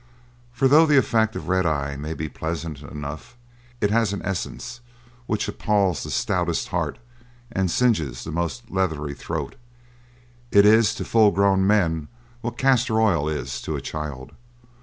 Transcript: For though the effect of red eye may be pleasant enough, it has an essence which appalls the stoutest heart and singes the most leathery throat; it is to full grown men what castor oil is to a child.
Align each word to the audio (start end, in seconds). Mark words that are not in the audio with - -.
For 0.51 0.67
though 0.67 0.87
the 0.87 0.97
effect 0.97 1.35
of 1.35 1.47
red 1.47 1.63
eye 1.63 1.95
may 1.95 2.15
be 2.15 2.27
pleasant 2.27 2.81
enough, 2.81 3.37
it 3.79 3.91
has 3.91 4.13
an 4.13 4.23
essence 4.23 4.79
which 5.27 5.47
appalls 5.47 6.01
the 6.01 6.09
stoutest 6.09 6.69
heart 6.69 6.97
and 7.51 7.69
singes 7.69 8.23
the 8.23 8.31
most 8.31 8.71
leathery 8.71 9.13
throat; 9.13 9.57
it 10.49 10.65
is 10.65 10.95
to 10.95 11.05
full 11.05 11.29
grown 11.29 11.67
men 11.67 12.07
what 12.41 12.57
castor 12.57 12.99
oil 12.99 13.29
is 13.29 13.61
to 13.61 13.75
a 13.75 13.79
child. 13.81 14.31